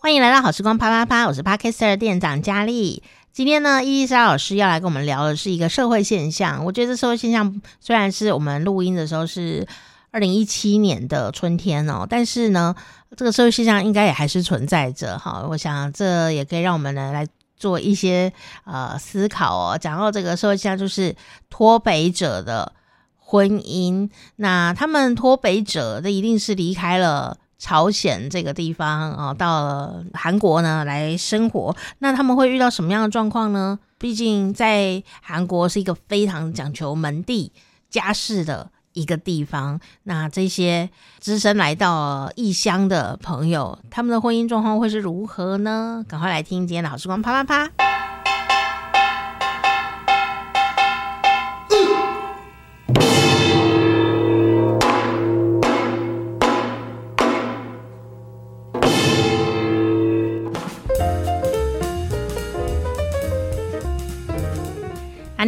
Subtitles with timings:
[0.00, 3.02] 欢迎来到好时光啪啪啪，我是 Podcaster 店长佳丽。
[3.32, 6.64] 今天呢，伊莎老师要来跟我们聊的是一个社会现象。
[6.64, 9.66] 我觉得这社会现象虽然是我们录音的时候是
[10.12, 12.76] 二零一七年的春天哦，但是呢，
[13.16, 15.18] 这个社会现象应该也还是存在着。
[15.18, 17.26] 哈，我想这也可以让我们呢来
[17.56, 18.32] 做一些
[18.66, 19.76] 呃思考哦。
[19.76, 21.16] 讲到这个社会现象，就是
[21.50, 22.72] 脱北者的
[23.16, 24.08] 婚姻。
[24.36, 27.36] 那他们脱北者，这一定是离开了。
[27.58, 33.78] 朝鲜这个地方啊，到了韩国呢来生活，那他们会遇到什么样的状况呢？
[33.98, 37.50] 毕竟在韩国是一个非常讲求门第
[37.90, 46.04] 家世的一个地方，那这些只身来到异乡的朋友，他们的婚姻状况会是如何呢？
[46.08, 47.97] 赶快来听今天的好时光啪啪啪。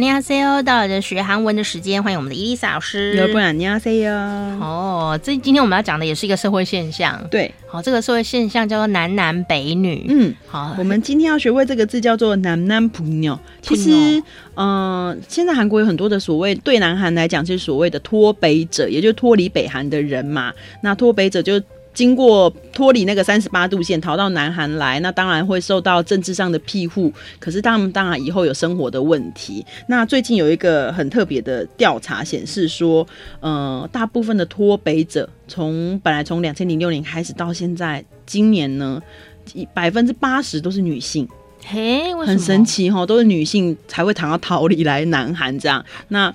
[0.01, 3.15] 尼亚塞哦，到了学韩文的时间，欢迎我们的伊丽莎老师。
[3.17, 13.31] 要不然尼亚塞哦，哦，这今天我们要讲的也是一个社会现象，对，好，这个社会现象叫做南南北女，嗯，好，我们今天要学会这个字叫做南南北女。
[13.61, 14.23] 其实，
[14.55, 21.61] 嗯，现在韩国有很多的所谓对南韩来讲就是所谓的脱北者，也就是脱离北韩的人嘛，那脱北者就。
[21.93, 27.11] 经过脱离那个三十八度线逃到南韩来，那当然会受到政治上的庇护。
[27.39, 29.65] 可是他们当然以后有生活的问题。
[29.87, 33.05] 那最近有一个很特别的调查显示说，
[33.39, 39.01] 呃，大部分的脱北者从本来从两千零六年开始到现在，今年呢，
[39.73, 41.27] 百分之八十都是女性。
[41.63, 45.85] 嘿，很神奇哈，都是女性才会想要逃离来南韩这样。
[46.07, 46.33] 那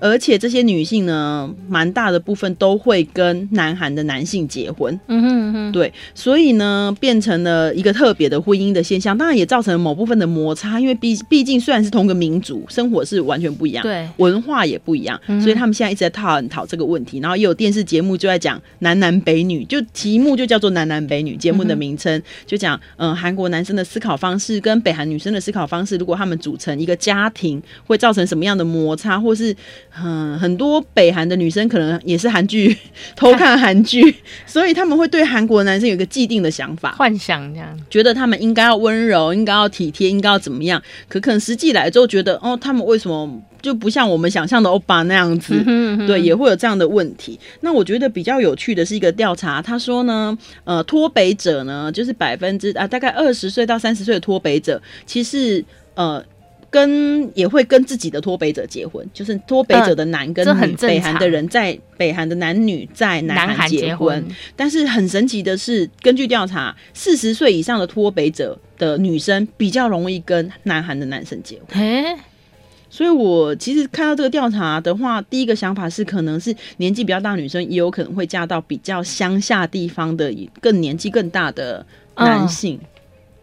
[0.00, 29.56] 而且这些女性呢，蛮大的部分都会跟南韩的男性结婚，嗯哼嗯哼，对，所以呢，变成了一个特别的婚姻的现象，当然也造成了某部分的摩擦，因为毕毕竟虽然是同个民族，生活是完全不一样，对，文化也不一样，所以他们现在一直在探讨这个问题，然后也有电视节目就在讲南南北女，就题目就叫做南南北女，节目的名称就讲，嗯，韩国男生的思考方式跟北韩女生的思考方式，如果他们组成一个家庭，会造成什么样的摩擦，或是。
[30.04, 32.76] 嗯，很多北韩的女生可能也是韩剧
[33.16, 34.14] 偷看韩剧，
[34.46, 40.82] 所以他们会对韩国男生有一个既定的想法、幻想，这样觉得他们应该要温柔，应该要体贴，应该要怎么样？
[41.08, 43.28] 可可能实际来之后觉得，哦，他们为什么
[43.60, 45.54] 就不像我们想象的欧巴那样子？
[45.54, 46.06] 嗯哼嗯哼。
[46.06, 47.38] 对，也会有这样的问题。
[47.60, 55.64] 那我觉得比较有趣的是一个调查，他说呢，呃，脱北者呢，就是百分之啊，大概二十岁到三十岁的脱北者，其实
[55.94, 56.24] 呃。
[56.70, 64.22] 跟也会跟自己的脱北者结婚，就是脱北者的男跟女，北韩的人在北韩的男女在南韩结婚。
[64.54, 71.82] 但是很神奇的是，根据调查，四十岁以上的脱北者的女生比较容易跟南韩的男生结婚。
[71.82, 72.16] 欸，
[72.90, 80.30] 所以我其实看到这个调查的话，第一个想法是，可能是年纪比较大的女生也有可能会嫁到比较乡下地方的
[80.60, 81.84] 更年纪更大的
[82.16, 82.78] 男性。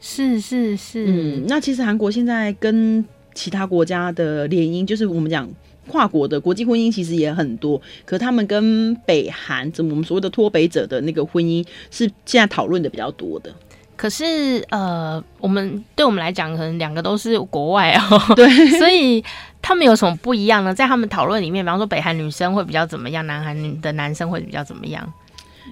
[0.07, 3.03] 是是是，嗯，那其实韩国现在跟
[3.35, 5.47] 其他国家的联姻，就是我们讲
[5.87, 7.79] 跨国的国际婚姻，其实也很多。
[8.05, 13.53] 可他们跟北韩，怎么我们所谓的脱北者的那个婚姻，是现在讨论的比较多的。
[13.97, 19.23] 可是呃，我们对我们来讲，可能两个都是国外哦、喔， 对， 所以
[19.61, 20.73] 他们有什么不一样呢？
[20.73, 25.07] 在他们讨论里面，比方说北韩女生会比较怎么样，南韩的男生会比较怎么样？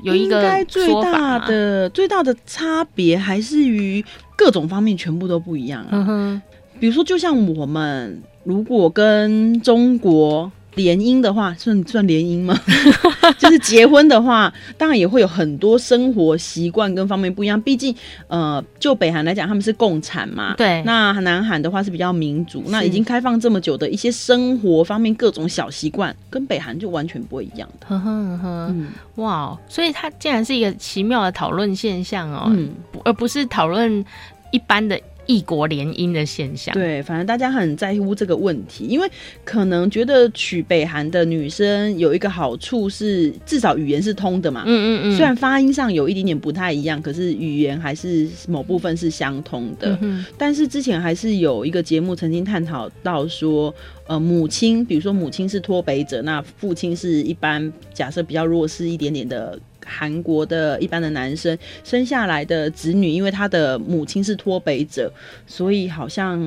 [0.04, 4.04] 有一个应该最大的最大的差别，还是于
[4.38, 5.90] 各种方面全部都不一样啊。
[5.92, 6.42] 嗯哼。
[6.84, 12.60] 比如说，就像我们如果跟中国联姻的话，算算联姻吗？
[13.40, 17.62] 就是结婚的话，当然也会有很多生活习惯跟方面不一样。
[17.62, 17.96] 毕竟，
[18.28, 20.84] 呃，就北韩来讲，他们是共产嘛，对。
[20.84, 27.88] 那南韩的话是比较民主，那已经开放这么久的一些生活方面各种小习惯，跟北韩就完全不会一样的。
[27.88, 32.72] 呵呵呵，嗯，哇，所以它竟然是一个奇妙的讨论现象哦，嗯，
[33.06, 34.04] 而不是讨论
[34.52, 35.00] 一般的。
[35.26, 39.10] 异国联姻的现象，对，反正大家很在乎这个问题，因为
[39.46, 44.64] 可能觉得娶北韩的女生有一个好处是，至少语言是通的嘛。
[44.66, 45.16] 嗯嗯嗯。
[45.16, 49.98] 虽然发音上有一点点不太一样，可是语言还是某部分是相通的。
[50.02, 50.26] 嗯。
[50.38, 53.74] 但是之前还是有一个节目曾经探讨到说，
[54.08, 59.58] 呃，母亲，比如说母亲是脱北者，那父亲是一般假设比较弱势一点点的。
[59.86, 65.12] 韩国的一般的男生生下来的子女，因为他的母亲是脱北者，
[65.48, 66.40] 所以好像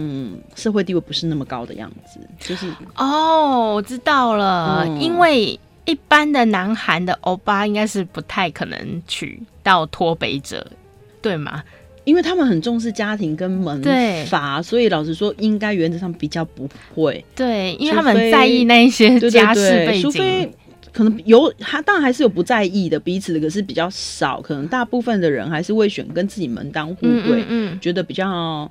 [0.54, 2.20] 社会地位不是那么高的样子。
[2.38, 2.66] 就是
[2.96, 10.66] 哦，我知道了，嗯、因为一般的南韩的欧巴应该是不太可能娶到脱北者，
[11.22, 11.62] 对吗？
[12.04, 13.82] 因为他们很重视家庭跟门
[14.26, 17.24] 阀，所以老实说，应该原则上比较不会。
[17.34, 20.02] 对，因为他们在意那一些家世背景。
[20.02, 20.48] 除非
[20.96, 24.40] 可能有，他当然还是有不在意的彼此的，可是比较少。
[24.40, 28.70] 可能大部分的人还是会选跟自己门当户对，嗯，嗯，嗯，觉得比较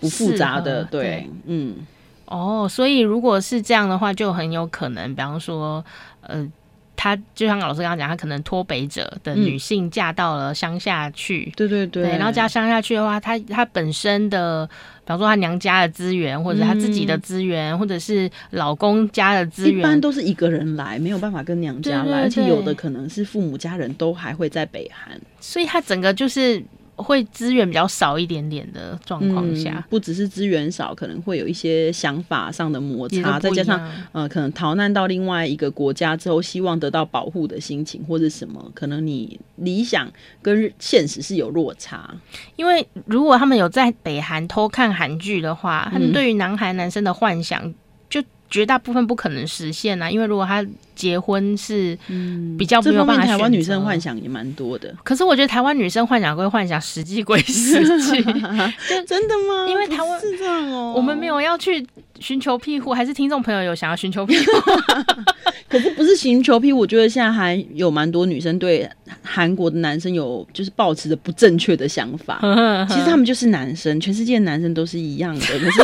[0.00, 0.82] 不复杂的。
[0.84, 1.76] 对，对，嗯。
[2.24, 5.84] 哦，所以如果是这样的话，就很有可能，比方说，
[6.22, 6.50] 呃。
[6.98, 14.66] 他就像老师刚刚讲，他可能脱北者的女性嫁到了乡下去，对对，对，然后嫁乡下去的话，她她本身的，
[15.06, 26.62] 比方说她娘家的资源，或者她自己的资源，嗯，或者是老公家的资源，一般都是一个人来，没有办法跟娘家来，对对对，而且有的可能是父母家人都还会在北韩，所以他整个就是。
[26.96, 33.80] 会资源比较少一点点的状况下，嗯，不只是资源少，可能会有一些想法上的摩擦，再加上
[34.12, 40.10] 呃，可能逃难到另外一个国家之后，希望得到保护的心情或者什么，可能你理想
[40.42, 42.14] 跟现实是有落差。
[42.56, 47.72] 因为如果他们有在北韩偷看韩剧的话，他们对于南韩男生的幻想
[48.10, 48.22] 就。
[48.48, 50.64] 绝大部分不可能实现啊，因为如果他
[50.96, 51.96] 结婚是
[52.58, 53.24] 比较没有办法。
[53.26, 58.22] 台湾女生幻想也蛮多的，可是我觉得台湾女生幻想归幻想，实际归实际。
[59.06, 59.66] 真的吗？
[59.68, 61.86] 因为台湾是这样哦，我们没有要去
[62.18, 64.44] 寻求庇护，还是听众朋友有想要寻求庇护？
[65.68, 68.88] 可是不是寻求庇护，我觉得现在还有蛮多女生对
[69.22, 72.38] 韩国的男生有就是抱持着不正确的想法。
[72.88, 75.82] 其实他们就是男生，全世界的男生都是一样的，可是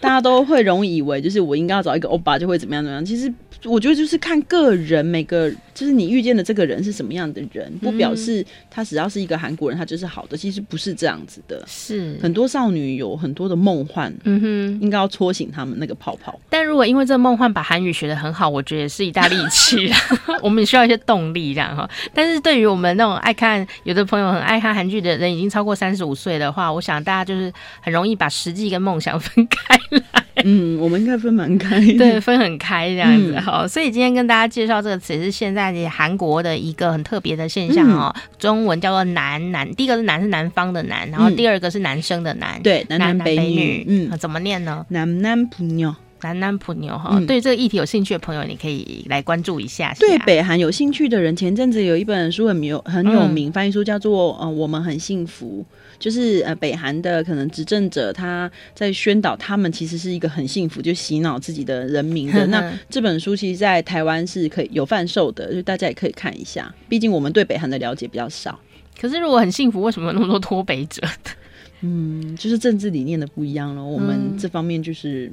[0.00, 2.04] 大家都会容易以为就是我应该要找一个。
[2.04, 3.04] 欧巴就会怎么样怎么样？
[3.04, 3.32] 其实
[3.64, 10.36] 我觉得就是看个个人，每个就是你遇见的这个人是什么样的人，不表示他只要是一个韩国人，他就是好的。
[10.36, 16.38] 其实不是这样子的，是很多少女有很多的梦幻，嗯哼，应该要戳醒他们那个泡泡。
[16.48, 19.90] 但如果因为这个梦幻把韩语学得很好，我觉得也是一大利器。
[20.42, 21.88] 我们也需要一些动力，这样哈。
[22.12, 30.24] 但是对于我们那种爱看，有的朋友很爱看韩剧的人，已经超过三十五岁的话，我想大家就是很容易把实际跟梦想分开来。
[30.44, 33.68] 嗯，我们应该分蛮开，对，分很开这样子哈、嗯。
[33.68, 38.22] 所以今天跟大家介绍这个词是现在的韩国的一个很特别的现象哦、嗯。
[38.38, 44.84] 中文叫做男男，第一个是男是南方的男，然后第二个是男生的男，对，男男北女，嗯，怎么念呢？
[44.88, 45.94] 男男普妞，
[46.24, 47.20] 男男普妞哈。
[47.28, 49.94] 对这个议题有兴趣的朋友，你可以来关注一下。
[50.00, 55.64] 对北韩有兴趣的人，前阵子有一本书很有很有名，翻译书叫做《呃我们很幸福》。
[55.96, 62.44] 就是呃，北韩的可能执政者他在宣导，他们其实是一个很幸福，就洗脑自己的人民的。
[62.48, 66.74] 那这本书其实，在台湾是可以有贩售的，就大家也可以看一下。
[66.88, 68.58] 毕竟我们对北韩的了解比较少。
[69.00, 71.00] 可是如果很幸福，为什么有那么多脱北者？
[71.80, 73.82] 嗯，就是政治理念的不一样了。
[73.82, 75.30] 我们这方面就是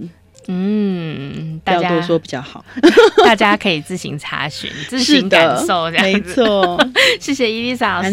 [0.47, 2.63] 嗯，不要多说比较好，
[3.23, 6.05] 大家可以自行查询、自行感受这样。
[6.05, 6.79] 没错，
[7.21, 8.11] 谢谢伊丽莎老师。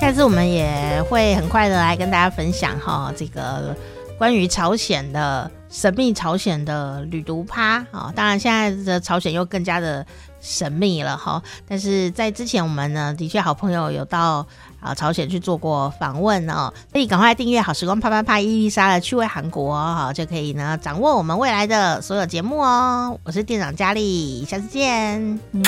[0.00, 3.74] 下次我们也会很快的来跟大家分享哈，这个
[4.18, 10.04] 关于朝鲜的神秘朝鲜的旅读趴啊，当然现在的朝鲜又更加的
[10.42, 11.42] 神秘了哈。
[11.66, 14.46] 但是在之前我们呢，的确好朋友有到
[14.80, 23.18] 啊朝鲜去做过访问哦，所以赶快订阅好时光啪啪啪伊丽莎的趣味韩国哈，就可以呢掌握我们未来的所有节目哦。
[23.24, 25.62] 我是店长佳丽，下次见，嗯。